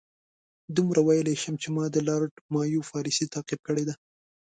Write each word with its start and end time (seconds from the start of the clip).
دومره 0.75 0.99
ویلای 1.01 1.35
شم 1.43 1.55
چې 1.61 1.67
ما 1.75 1.83
د 1.91 1.97
لارډ 2.07 2.33
مایو 2.53 2.87
پالیسي 2.91 3.25
تعقیب 3.33 3.59
کړې 3.67 3.83
ده. 3.89 3.95